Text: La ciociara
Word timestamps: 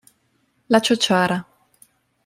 La 0.69 0.79
ciociara 0.79 1.45